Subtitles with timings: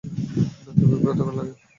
[0.65, 1.53] নাকি বিব্রতকর লাগে?